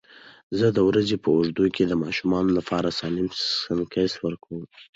زه 0.59 0.67
د 0.75 0.77
ورځې 0.89 1.15
په 1.23 1.29
اوږدو 1.35 1.65
کې 1.75 1.83
د 1.87 1.93
ماشومانو 2.03 2.49
لپاره 2.57 2.95
سالم 2.99 3.27
سنکس 3.63 4.11
ورکوم. 4.25 4.63